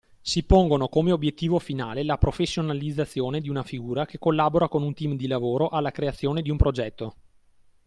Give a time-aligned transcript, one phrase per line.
[0.19, 5.15] Si pongono come obiettivo finale la professionalizzazione di una figura che collabora con un team
[5.15, 7.13] di lavoro alla creazione di un progetto.